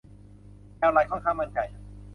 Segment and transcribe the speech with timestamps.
[0.77, 1.59] แอลลันค่อนข้างมั่นใจ